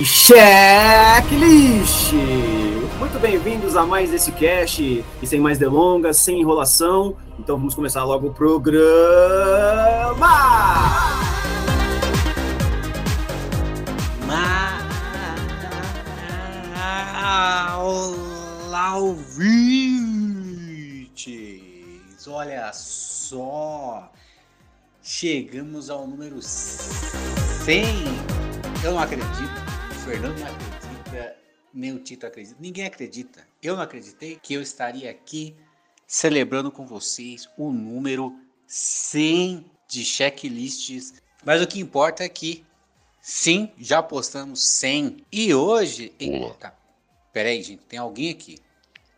[0.00, 2.12] Checklist!
[3.00, 8.04] Muito bem-vindos a mais esse cast e sem mais delongas, sem enrolação, então vamos começar
[8.04, 8.68] logo o programa!
[17.80, 19.58] Olá, ouvintes!
[22.28, 24.12] Olha só!
[25.02, 27.84] Chegamos ao número 100!
[28.84, 29.67] Eu não acredito.
[30.08, 31.36] Fernando não acredita,
[31.74, 33.46] nem o Tito acredita, ninguém acredita.
[33.62, 35.54] Eu não acreditei que eu estaria aqui
[36.06, 38.34] celebrando com vocês o número
[38.66, 41.12] 100 de checklists.
[41.44, 42.64] Mas o que importa é que,
[43.20, 45.26] sim, já postamos 100.
[45.30, 46.14] E hoje.
[46.22, 46.54] Olá.
[46.54, 46.78] Tá.
[47.30, 48.56] Pera aí, gente, tem alguém aqui.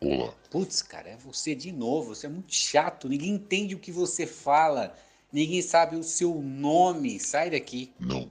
[0.01, 0.35] Olá.
[0.51, 2.17] Putz, cara, é você de novo.
[2.17, 3.09] Você é muito chato.
[3.09, 4.93] Ninguém entende o que você fala.
[5.33, 7.21] Ninguém sabe o seu nome.
[7.21, 7.93] Sai daqui.
[8.01, 8.29] Não.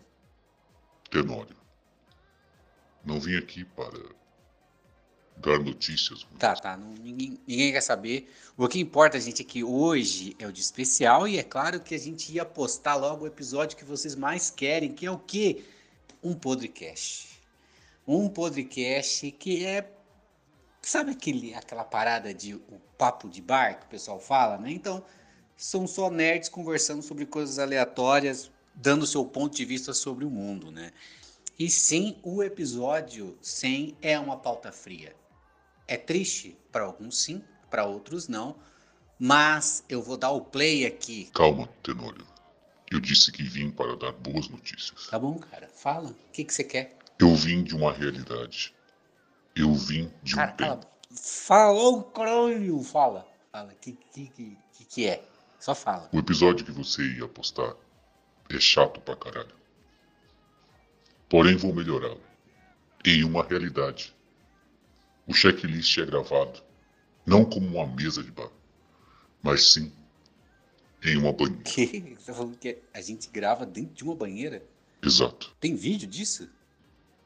[1.09, 1.58] Tenório.
[3.09, 3.99] Não vim aqui para
[5.38, 6.27] dar notícias.
[6.38, 6.77] Tá, tá.
[6.77, 8.31] Não, ninguém, ninguém quer saber.
[8.55, 11.95] O que importa, gente, é que hoje é o dia especial e é claro que
[11.95, 15.63] a gente ia postar logo o episódio que vocês mais querem, que é o quê?
[16.23, 17.29] Um podcast.
[18.07, 19.91] Um podcast que é.
[20.79, 24.71] Sabe aquele, aquela parada de o papo de bar que o pessoal fala, né?
[24.71, 25.03] Então,
[25.57, 30.71] são só nerds conversando sobre coisas aleatórias, dando seu ponto de vista sobre o mundo,
[30.71, 30.91] né?
[31.59, 35.13] E sim, o episódio 100 é uma pauta fria.
[35.85, 38.55] É triste para alguns sim, para outros não,
[39.19, 41.29] mas eu vou dar o play aqui.
[41.33, 42.25] Calma, Tenório.
[42.89, 45.07] Eu disse que vim para dar boas notícias.
[45.07, 45.67] Tá bom, cara?
[45.67, 46.11] Fala.
[46.11, 46.97] O que, que você quer?
[47.19, 48.73] Eu vim de uma realidade.
[49.53, 50.75] Eu vim de Cara, um cala.
[50.77, 50.88] tempo.
[51.11, 52.81] Falou, crânio!
[52.83, 53.27] Fala.
[53.51, 53.73] Fala.
[53.73, 55.23] O que, que, que que é?
[55.59, 56.09] Só fala.
[56.13, 57.75] O episódio que você ia postar
[58.49, 59.58] é chato pra caralho.
[61.30, 62.22] Porém, vou melhorá-lo.
[63.06, 64.13] Em uma realidade.
[65.28, 66.62] O checklist é gravado,
[67.25, 68.50] não como uma mesa de bar,
[69.44, 69.91] mas sim
[71.03, 71.63] em uma banheira.
[71.63, 72.16] Que?
[72.17, 74.63] Você tá falando que a gente grava dentro de uma banheira?
[75.01, 75.56] Exato.
[75.59, 76.50] Tem vídeo disso?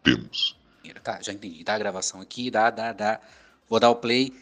[0.03, 0.57] Temos.
[1.03, 1.63] Tá, já entendi.
[1.63, 3.21] Dá a gravação aqui, dá, dá, dá.
[3.67, 4.33] Vou dar o play.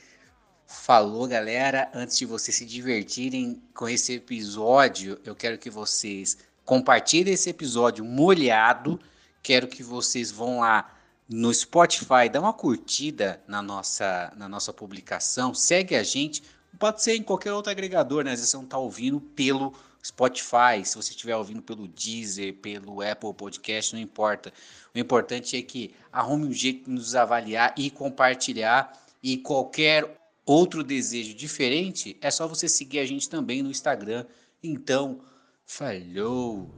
[0.66, 1.90] Falou, galera.
[1.94, 8.04] Antes de vocês se divertirem com esse episódio, eu quero que vocês compartilhem esse episódio
[8.04, 9.00] molhado.
[9.42, 10.94] Quero que vocês vão lá
[11.28, 16.44] no Spotify, dá uma curtida na nossa, na nossa publicação, segue a gente.
[16.78, 18.32] Pode ser em qualquer outro agregador, né?
[18.32, 23.02] Às vezes você não está ouvindo pelo Spotify, se você estiver ouvindo pelo Deezer, pelo
[23.02, 24.52] Apple Podcast, não importa.
[24.94, 28.92] O importante é que arrume um jeito de nos avaliar e compartilhar.
[29.24, 34.26] E qualquer outro desejo diferente, é só você seguir a gente também no Instagram.
[34.64, 35.22] Então,
[35.66, 36.70] falhou!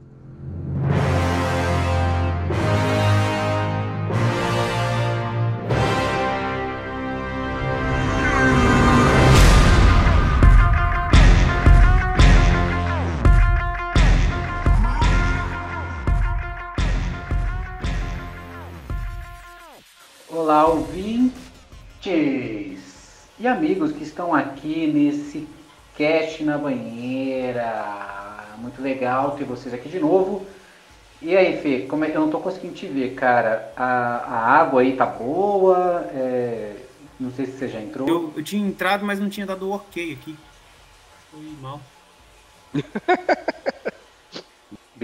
[20.54, 21.34] Olá, ouvintes
[23.40, 25.48] e amigos que estão aqui nesse
[25.96, 28.54] cast na banheira.
[28.58, 30.46] Muito legal ter vocês aqui de novo.
[31.20, 33.72] E aí, Fê, como é que eu não tô conseguindo te ver, cara?
[33.76, 36.08] A, a água aí tá boa?
[36.14, 36.76] É,
[37.18, 38.08] não sei se você já entrou.
[38.08, 40.36] Eu, eu tinha entrado, mas não tinha dado o ok aqui.
[41.32, 41.80] Foi mal.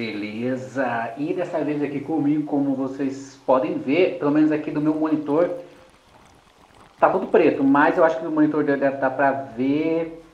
[0.00, 1.12] Beleza.
[1.18, 5.50] E dessa vez aqui comigo, como vocês podem ver, pelo menos aqui do meu monitor,
[6.98, 10.24] tá tudo preto, mas eu acho que no monitor deve dar pra ver.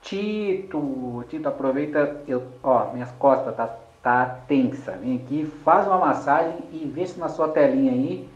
[0.00, 4.90] Tito, Tito, aproveita, eu, ó, minhas costas tá, tá tensa.
[4.92, 8.28] Vem aqui, faz uma massagem e vê se na sua telinha aí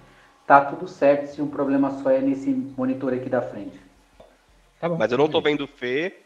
[0.46, 3.80] tá tudo certo, se o problema só é nesse monitor aqui da frente.
[4.80, 4.96] Tá bom.
[4.96, 6.25] Mas eu não tô vendo o Fê.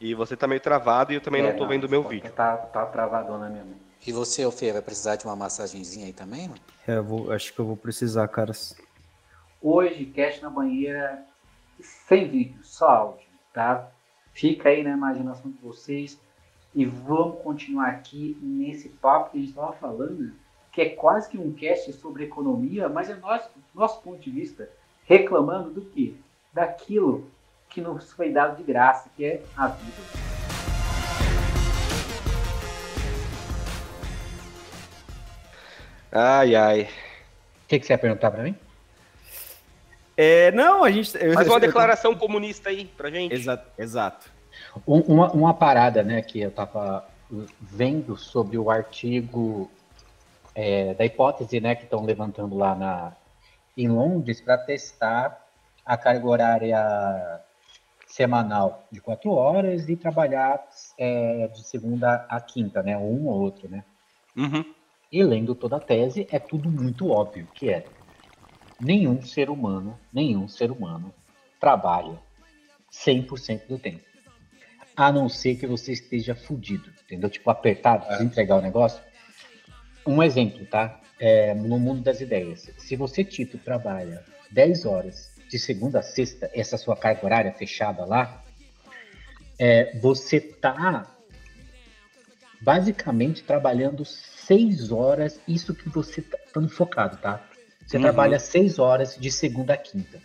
[0.00, 2.32] E você tá meio travado e eu também É, não tô vendo o meu vídeo.
[2.32, 3.74] Tá, tá travadona mesmo.
[4.06, 6.60] E você, Fê, vai precisar de uma massagenzinha aí também, mano?
[6.88, 8.52] É, eu vou, acho que eu vou precisar, cara.
[9.60, 11.22] Hoje, cast na banheira,
[11.80, 13.90] sem vídeo, só áudio, tá?
[14.32, 16.18] Fica aí na imaginação de vocês
[16.74, 20.32] e vamos continuar aqui nesse papo que a gente estava falando,
[20.72, 24.70] que é quase que um cast sobre economia, mas é nosso, nosso ponto de vista,
[25.04, 26.14] reclamando do quê?
[26.54, 27.30] Daquilo
[27.70, 30.02] que nos foi dado de graça, que é a vida.
[36.12, 36.82] Ai, ai.
[37.64, 38.54] O que, que você ia perguntar para mim?
[40.16, 41.16] É, não, a gente.
[41.16, 43.32] eu- Faz eu- uma eu- declaração comunista aí pra gente.
[43.34, 44.30] Exato, exato.
[44.86, 47.04] Um- Uma, uma parada, né, que eu tava
[47.60, 49.70] vendo sobre o artigo
[50.54, 53.12] é, da hipótese né, que estão levantando lá na,
[53.76, 55.46] em Londres para testar
[55.86, 57.40] a carga horária
[58.10, 60.60] semanal de quatro horas e trabalhar
[60.98, 62.98] é, de segunda a quinta, né?
[62.98, 63.84] Um ou outro, né?
[64.36, 64.64] Uhum.
[65.12, 67.84] E lendo toda a tese, é tudo muito óbvio, que é
[68.80, 71.14] nenhum ser humano, nenhum ser humano
[71.60, 72.18] trabalha
[72.92, 74.04] 100% do tempo.
[74.96, 77.30] A não ser que você esteja fudido, entendeu?
[77.30, 79.00] Tipo, apertado, para entregar o negócio.
[80.06, 81.00] Um exemplo, tá?
[81.18, 82.70] É, no mundo das ideias.
[82.76, 88.04] Se você, tipo, trabalha 10 horas de segunda a sexta, essa sua carga horária fechada
[88.04, 88.42] lá,
[89.58, 91.06] é, você tá
[92.60, 97.40] basicamente trabalhando seis horas, isso que você tá estando focado, tá?
[97.86, 98.02] Você Uhum.
[98.04, 100.20] trabalha seis horas de segunda a quinta.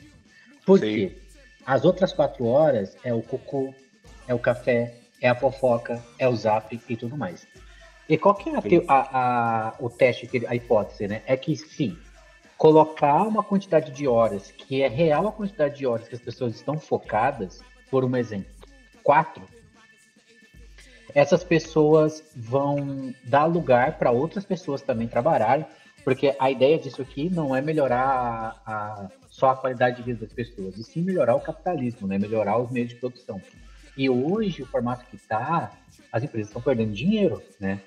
[0.66, 0.94] Por Sim.
[0.94, 1.18] quê?
[1.66, 3.74] As outras quatro horas é o cocô,
[4.28, 7.48] é o café, é a fofoca, é o zap e tudo mais.
[8.08, 9.10] E qual que é a a-
[9.70, 11.24] a- o teste, a hipótese, né?
[11.26, 11.98] É que sim,
[12.58, 16.56] colocar uma quantidade de horas que é real a quantidade de horas que as pessoas
[16.56, 18.52] estão focadas, por um exemplo,
[19.04, 19.44] quatro,
[21.14, 25.66] essas pessoas vão dar lugar para outras pessoas também trabalharem,
[26.04, 30.26] porque a ideia disso aqui não é melhorar a- a- só a qualidade de vida
[30.26, 32.18] das pessoas, e sim melhorar o capitalismo, né?
[32.18, 33.42] melhorar os meios de produção.
[33.98, 35.72] E hoje, o formato que está,
[36.12, 37.80] as empresas estão perdendo dinheiro, né?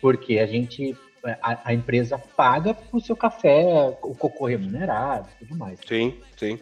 [0.00, 3.64] Porque a gente, a, a empresa paga o seu café,
[4.02, 5.78] o cocô remunerado e tudo mais.
[5.86, 6.58] Sim, sim.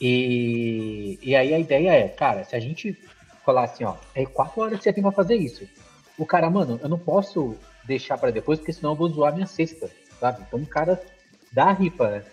[0.00, 2.96] E, e aí a ideia é, cara, se a gente
[3.44, 5.68] falar assim, ó, é quatro horas que você tem pra fazer isso.
[6.16, 9.46] O cara, mano, eu não posso deixar pra depois, porque senão eu vou zoar minha
[9.46, 10.42] cesta, sabe?
[10.46, 11.00] Então o cara
[11.52, 12.24] dá a ripa, né?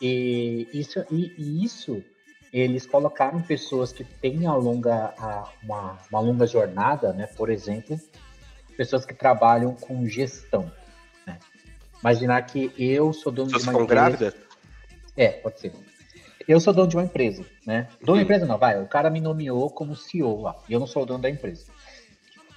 [0.00, 2.02] E isso, e, e isso
[2.52, 7.26] eles colocaram pessoas que têm a longa, a- uma, uma longa jornada, né?
[7.36, 7.98] Por exemplo,
[8.76, 10.70] pessoas que trabalham com gestão.
[11.26, 11.38] Né?
[12.00, 14.34] Imaginar que eu sou dono Pessoas de uma empresa- grávidas?
[15.16, 15.72] é, pode ser.
[16.46, 17.88] Eu sou dono de uma empresa, né?
[18.00, 18.16] Dono Uhum.
[18.18, 18.80] da empresa não, vai.
[18.80, 20.54] O cara me nomeou como CEO lá.
[20.68, 21.64] E eu não sou o dono da empresa.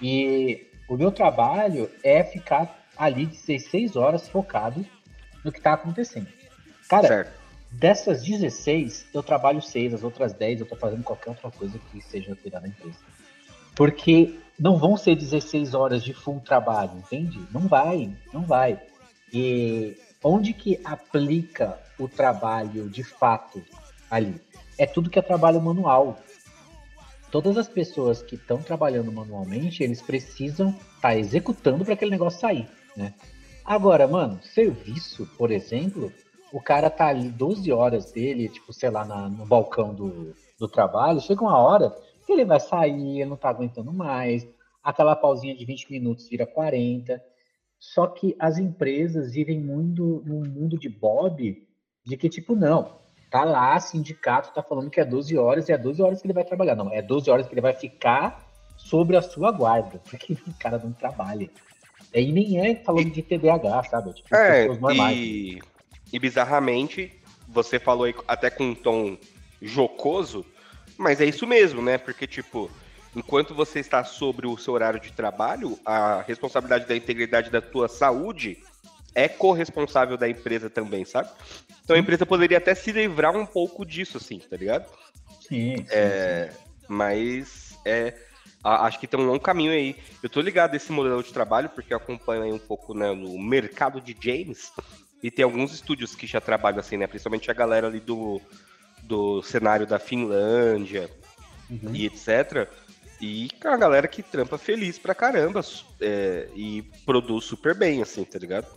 [0.02, 4.86] E o meu trabalho é ficar ali de 16 horas focado
[5.44, 6.28] no que tá acontecendo.
[6.88, 7.32] Cara, certo.
[7.72, 12.02] dessas 16, eu trabalho 6, as outras 10 eu tô fazendo qualquer outra coisa que
[12.02, 12.98] seja cuidar da empresa.
[13.76, 17.40] Porque não vão ser 16 horas de full trabalho, entende?
[17.52, 18.80] Não vai, não vai.
[19.34, 23.64] E onde que aplica o trabalho de fato
[24.10, 24.40] ali?
[24.78, 26.18] É tudo que é trabalho manual.
[27.32, 32.68] Todas as pessoas que estão trabalhando manualmente, eles precisam estar executando para aquele negócio sair,
[32.98, 33.14] né?
[33.64, 36.12] Agora, mano, serviço, por exemplo,
[36.52, 40.68] o cara tá ali 12 horas dele, tipo, sei lá, na- no balcão do, do
[40.68, 41.96] trabalho, chega uma hora
[42.30, 44.48] que ele vai sair, ele não tá aguentando mais,
[44.84, 47.20] aquela pausinha de 20 minutos vira 40.
[47.80, 51.68] Só que as empresas vivem muito num mundo de Bob,
[52.06, 53.00] de que, tipo, não,
[53.32, 56.34] tá lá, sindicato tá falando que é 12 horas e é 12 horas que ele
[56.34, 56.76] vai trabalhar.
[56.76, 58.48] Não, é 12 horas que ele vai ficar
[58.78, 61.50] sobre a sua guarda, porque o cara não trabalha.
[62.14, 64.14] E nem é falando de TDAH, sabe?
[64.14, 64.68] Tipo, É,
[65.16, 65.60] e,
[66.14, 67.12] e bizarramente,
[67.48, 69.18] você falou aí até com um tom
[69.62, 70.46] jocoso,
[71.00, 71.98] mas é isso mesmo, né?
[71.98, 72.70] Porque, tipo,
[73.16, 77.88] enquanto você está sobre o seu horário de trabalho, a responsabilidade da integridade da tua
[77.88, 78.58] saúde
[79.16, 81.30] é corresponsável da empresa também, sabe?
[81.84, 84.86] Então a empresa poderia até se livrar um pouco disso, assim, tá ligado?
[85.42, 86.52] Sim, sim, É,
[86.88, 88.14] mas é,
[88.64, 89.96] a- acho que tem um longo caminho aí.
[90.22, 93.40] Eu tô ligado nesse modelo de trabalho porque eu acompanho aí um pouco né, no
[93.40, 94.72] mercado de James
[95.24, 97.08] e tem alguns estúdios que já trabalham assim, né?
[97.08, 98.40] Principalmente a galera ali do,
[99.10, 101.10] do cenário da Finlândia
[101.70, 101.94] Uhum.
[101.94, 102.68] e etc.
[103.22, 105.62] E a galera que trampa feliz pra caramba
[106.02, 108.68] é, e produz super bem, assim, tá ligado?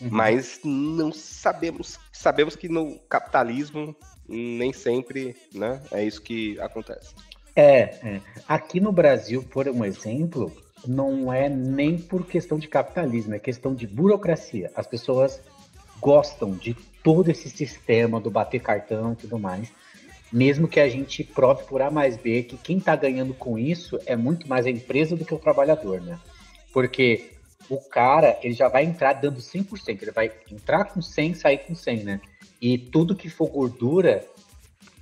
[0.00, 0.08] Uhum.
[0.10, 3.96] Mas não sabemos, sabemos que no capitalismo
[4.28, 5.82] nem sempre, né?
[5.90, 7.14] É isso que acontece.
[7.56, 8.20] É, é.
[8.46, 10.52] Aqui no Brasil, por um exemplo,
[10.86, 14.70] não é nem por questão de capitalismo, é questão de burocracia.
[14.76, 15.40] As pessoas
[16.00, 19.72] gostam de todo esse sistema do bater cartão e tudo mais,
[20.32, 23.98] mesmo que a gente prove por A mais B que quem está ganhando com isso
[24.06, 26.18] é muito mais a empresa do que o trabalhador, né?
[26.72, 27.30] Porque
[27.68, 31.74] o cara, ele já vai entrar dando 100%, ele vai entrar com 100, sair com
[31.74, 32.20] 100, né?
[32.60, 34.24] E tudo que for gordura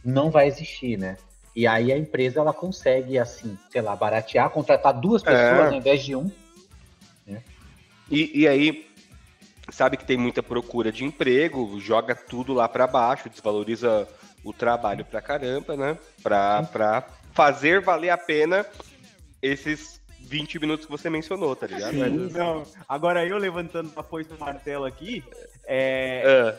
[0.05, 1.17] não vai existir, né?
[1.55, 5.67] E aí a empresa ela consegue, assim, sei lá, baratear, contratar duas pessoas É.
[5.67, 6.31] ao invés de um.
[8.11, 8.88] E, e aí,
[9.71, 14.09] sabe que tem muita procura de emprego, joga tudo lá pra baixo, desvaloriza
[14.45, 15.99] o trabalho pra caramba, né?
[16.23, 18.65] Pra, pra fazer valer a pena
[19.43, 21.93] esses 20 minutos que você mencionou, tá ligado?
[21.93, 22.65] Sim, não.
[22.89, 25.25] Agora eu levantando a foice do martelo aqui,
[25.65, 26.55] é, É,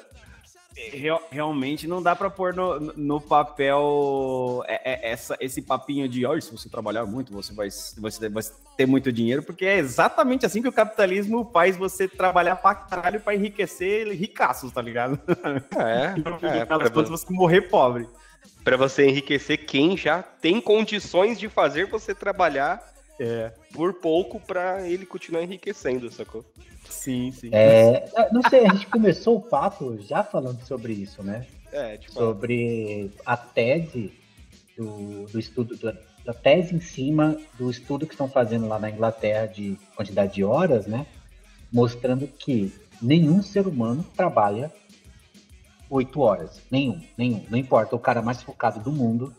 [0.93, 6.25] real- realmente não dá pra pôr no, no papel é- é- essa, esse papinho de,
[6.25, 8.43] olha, se você trabalhar muito, você vai, você vai
[8.77, 13.19] ter muito dinheiro, porque é exatamente assim que o capitalismo faz você trabalhar pra caralho
[13.19, 15.19] pra enriquecer ricaços, tá ligado?
[15.77, 16.15] é,
[16.61, 18.07] é das pra, você morrer pobre.
[18.63, 22.81] pra você enriquecer quem já tem condições de fazer você trabalhar
[23.19, 26.45] É, por pouco pra ele continuar enriquecendo, sacou?
[26.89, 27.49] Sim, sim.
[27.51, 31.45] É, não sei, a gente começou o papo já falando sobre isso, né?
[31.71, 34.13] É, tipo, Sobre a tese
[34.77, 35.93] do, do estudo, da,
[36.25, 40.43] da tese em cima do estudo que estão fazendo lá na Inglaterra de quantidade de
[40.43, 41.05] horas, né?
[41.71, 44.71] Mostrando que nenhum ser humano trabalha
[45.89, 46.61] oito horas.
[46.69, 47.45] Nenhum, nenhum.
[47.49, 49.33] Não importa, o cara mais focado do mundo,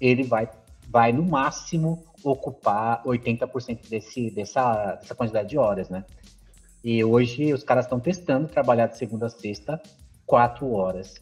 [0.00, 0.48] ele vai,
[0.88, 6.04] vai no máximo ocupar 80% desse, dessa, dessa quantidade de horas, né?
[6.86, 9.82] E hoje os caras estão testando trabalhar de segunda a sexta
[10.24, 11.16] quatro horas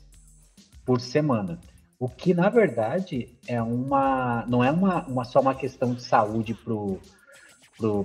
[0.85, 1.59] por semana.
[1.99, 6.55] O que na verdade é uma não é uma, uma só uma questão de saúde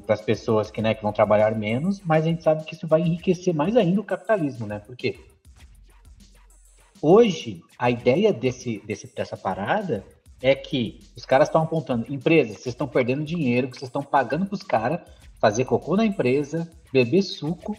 [0.05, 2.87] para as pessoas que, né, que vão trabalhar menos, mas a gente sabe que isso
[2.87, 4.79] vai enriquecer mais ainda o capitalismo, né?
[4.79, 5.19] Porque
[7.01, 10.05] hoje a ideia desse, desse, dessa parada
[10.41, 14.45] é que os caras estão apontando, empresas, vocês estão perdendo dinheiro, que vocês estão pagando
[14.45, 15.01] para os caras
[15.41, 17.75] fazer cocô na empresa, beber suco,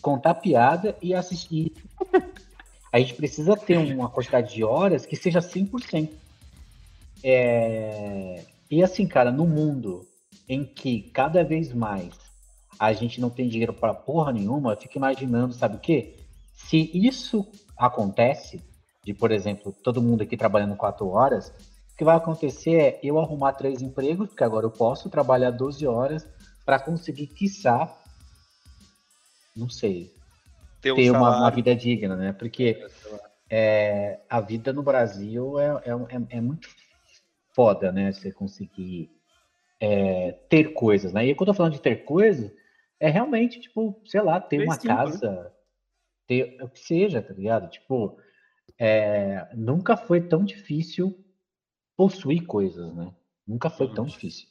[0.00, 1.72] contar piada e assistir.
[2.92, 6.10] A gente precisa ter uma quantidade de horas que seja 100%.
[7.24, 8.44] É...
[8.70, 10.06] E assim, cara, no mundo
[10.48, 12.12] em que cada vez mais
[12.78, 16.16] a gente não tem dinheiro para porra nenhuma, eu fico imaginando, sabe o quê?
[16.52, 17.46] Se isso
[17.78, 18.62] acontece,
[19.04, 21.48] de, por exemplo, todo mundo aqui trabalhando quatro horas,
[21.92, 25.86] o que vai acontecer é eu arrumar três empregos, porque agora eu posso trabalhar 12
[25.86, 26.26] horas
[26.64, 27.86] para conseguir, quiçá,
[29.54, 30.12] não sei,
[30.80, 32.32] ter um ter uma, uma vida digna, né?
[32.32, 32.84] Porque
[33.48, 36.68] é, a vida no Brasil é, é, é- é muito
[37.54, 38.12] foda, né?
[38.12, 39.10] Você conseguir
[39.80, 41.26] é, ter coisas, né?
[41.26, 42.50] E quando eu tô falando de ter coisas,
[42.98, 44.94] é realmente, tipo, sei lá, ter Ter uma cinco, né?
[44.94, 45.52] casa,
[46.26, 47.68] ter o que seja, tá ligado?
[47.68, 48.16] Tipo,
[48.78, 51.18] é, nunca foi tão difícil
[51.96, 53.12] possuir coisas, né?
[53.46, 54.48] Nunca foi tão difícil.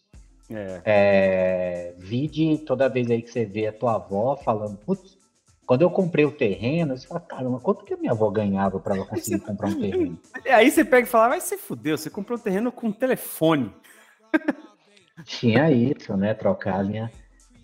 [0.83, 1.90] É.
[2.11, 5.17] Vide toda vez aí que você vê a tua avó falando, putz,
[5.65, 8.97] quando eu comprei o terreno, você fala, caramba, quanto que a minha avó ganhava para
[8.97, 10.19] ela conseguir comprar um terreno?
[10.45, 13.73] Aí você pega e fala, vai se fudeu, você comprou um terreno com telefone,
[15.23, 16.33] Tinha isso, né?
[16.33, 17.11] Trocar a linha.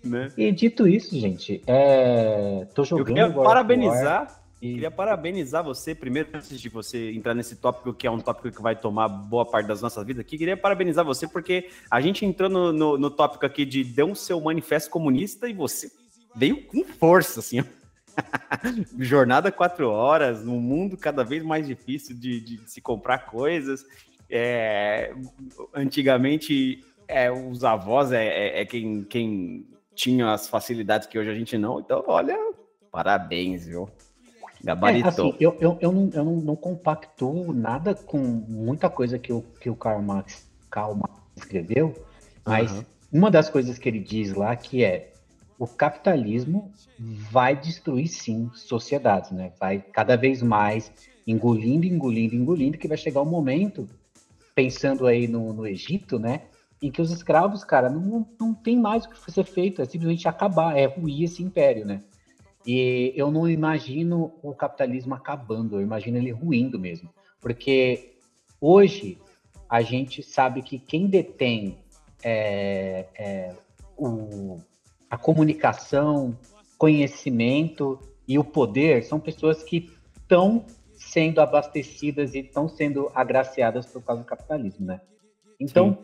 [0.02, 0.28] né?
[0.36, 2.66] E dito isso, gente, é...
[2.74, 3.30] tô Eu jogando.
[3.30, 8.10] of War parabenizar, queria parabenizar você, primeiro, antes de você entrar nesse tópico, que é
[8.10, 11.70] um tópico que vai tomar boa parte das nossas vidas aqui, queria parabenizar você, porque
[11.90, 15.52] a gente entrou no, no, no tópico aqui de deu um seu manifesto comunista e
[15.52, 15.90] você
[16.34, 17.62] veio com força, assim.
[18.98, 23.84] Jornada quatro horas, num mundo cada vez mais difícil de, de se comprar coisas.
[24.30, 25.14] É,
[25.74, 31.34] antigamente, é, os avós é, é- é quem, quem tinha as facilidades que hoje a
[31.34, 31.80] gente não.
[31.80, 32.36] Então, olha,
[32.90, 33.88] parabéns, viu?
[34.60, 35.08] É, Gabaritou.
[35.08, 39.42] assim, eu, eu, eu, não, eu não, não compactuo nada com muita coisa que o,
[39.60, 41.94] que o Karl Marx, Karl Marx escreveu,
[42.46, 42.84] mas Aham.
[43.12, 45.12] uma das coisas que ele diz lá que é
[45.58, 49.52] o capitalismo vai destruir sim sociedades, né?
[49.58, 50.90] Vai cada vez mais
[51.26, 53.88] engolindo, engolindo, engolindo, que vai chegar um momento,
[54.54, 56.40] pensando aí no, no Egito, né?
[56.80, 60.28] Em que os escravos, cara, não, não tem mais o que ser feito, é simplesmente
[60.28, 62.00] acabar, é ruir esse império, né?
[62.66, 67.10] E eu não imagino o capitalismo acabando, eu imagino ele ruindo mesmo.
[67.40, 68.14] Porque
[68.60, 69.18] hoje
[69.68, 71.78] a gente sabe que quem detém
[72.22, 73.54] é, é,
[73.96, 74.58] o,
[75.08, 76.36] a comunicação,
[76.76, 84.02] conhecimento e o poder são pessoas que estão sendo abastecidas e estão sendo agraciadas por
[84.02, 85.00] causa do capitalismo, né?
[85.60, 85.98] Então,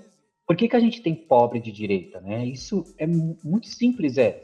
[0.47, 2.45] por que, que a gente tem pobre de direita, né?
[2.47, 4.43] Isso é mu- muito simples, é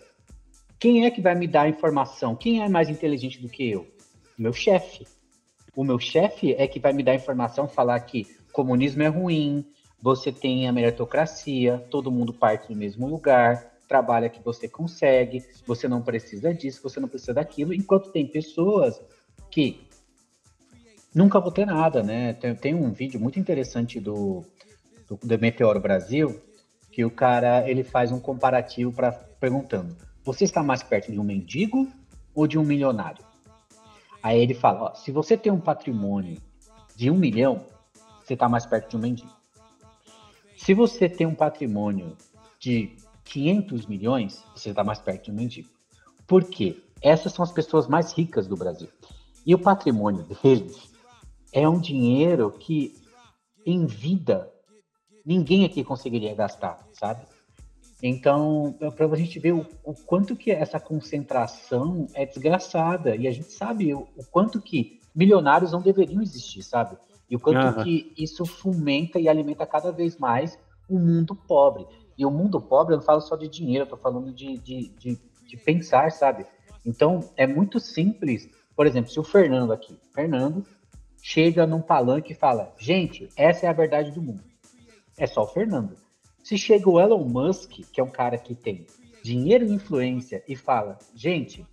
[0.81, 2.35] quem é que vai me dar informação?
[2.35, 3.87] Quem é mais inteligente do que eu?
[4.37, 5.07] Meu chefe.
[5.77, 9.65] O meu chefe é que vai me dar informação, falar que comunismo é ruim,
[10.03, 15.87] você tem a meritocracia, todo mundo parte do mesmo lugar, trabalha que você consegue, você
[15.87, 19.01] não precisa disso, você não precisa daquilo, enquanto tem pessoas
[19.51, 19.87] que
[21.15, 22.33] nunca vou ter nada, né?
[22.33, 24.45] Tem, tem um vídeo muito interessante do,
[25.07, 26.41] do, do Meteoro Brasil,
[26.91, 29.95] que o cara ele faz um comparativo para perguntando:
[30.33, 31.89] você está mais perto de um mendigo
[32.35, 33.25] ou de um milionário?
[34.23, 36.41] Aí ele fala: ó, se você tem um patrimônio
[36.95, 37.67] de um milhão,
[38.23, 39.33] você está mais perto de um mendigo.
[40.57, 42.17] Se você tem um patrimônio
[42.61, 42.95] de
[43.25, 45.69] 500 milhões, você está mais perto de um mendigo.
[46.27, 46.81] Por quê?
[47.03, 48.89] Essas são as pessoas mais ricas do Brasil.
[49.45, 50.93] E o patrimônio deles
[51.53, 52.95] é um dinheiro que,
[53.67, 54.53] em vida,
[55.25, 57.27] ninguém aqui conseguiria gastar, sabe?
[58.03, 63.15] Então, para a gente ver o, o, quanto que essa concentração é desgraçada.
[63.15, 66.97] E a gente sabe o, o quanto que milionários não deveriam existir, sabe?
[67.29, 67.85] E o quanto uhum.
[67.85, 71.87] que isso fomenta e alimenta cada vez mais o mundo pobre.
[72.17, 74.89] E o mundo pobre, eu não falo só de dinheiro, eu tô falando de, de,
[74.99, 76.47] de, de pensar, sabe?
[76.85, 78.49] Então, é muito simples.
[78.75, 80.65] Por exemplo, se o Fernando aqui, Fernando,
[81.23, 84.43] chega num palanque e fala: gente, essa é a verdade do mundo.
[85.19, 85.97] É só o Fernando.
[86.43, 88.87] Se chega o Elon Musk, que é um cara que tem
[89.23, 91.67] dinheiro e influência, e fala: gente,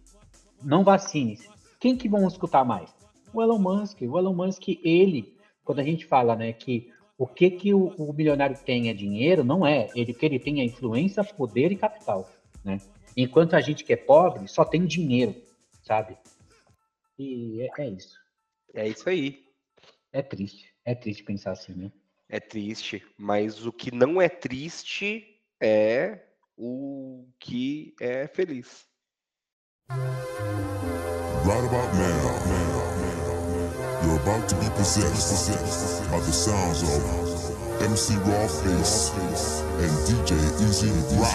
[0.63, 2.93] não vacine-se, quem que vão escutar mais?
[3.33, 4.01] O Elon Musk.
[4.01, 8.13] O Elon Musk, ele, quando a gente fala né, que o que, que o, o
[8.13, 9.89] milionário tem é dinheiro, não é.
[9.95, 12.29] Ele que ele tem é influência, poder e capital.
[12.63, 12.79] Né?
[13.15, 15.35] Enquanto a gente que é pobre só tem dinheiro,
[15.81, 16.15] sabe?
[17.17, 18.19] E é, é isso.
[18.73, 19.43] É isso aí.
[20.13, 20.71] É triste.
[20.85, 21.91] É triste pensar assim, né?
[22.29, 25.25] É triste, mas o que não é triste
[25.61, 26.19] é
[26.57, 28.85] o que é feliz.
[29.89, 32.27] Right about now,
[34.03, 39.13] you're about to be possessed by the sounds of MC Rawface
[39.79, 40.35] and DJ
[40.67, 41.31] Easy Rock.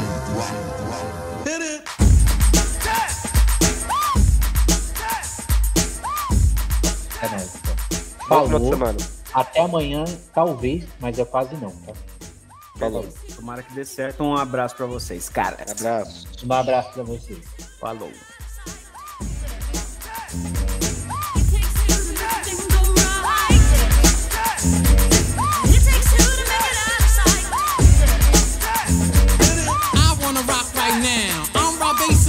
[1.46, 1.88] Hit it!
[8.28, 9.21] Bom final de semana.
[9.32, 11.92] Até amanhã, talvez, mas é quase não, tá?
[12.78, 13.06] Falou.
[13.36, 14.22] Tomara que dê certo.
[14.22, 15.64] Um abraço para vocês, cara.
[15.70, 16.26] Abraço.
[16.44, 17.38] Um abraço para vocês.
[17.78, 18.10] Falou.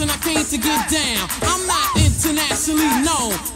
[0.10, 1.28] I came to get down.
[1.42, 3.53] I'm not internationally known.